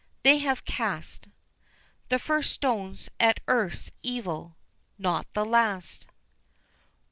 [0.23, 1.27] They have cast
[2.09, 4.57] The first stones at earth's evil
[4.97, 6.07] not the last.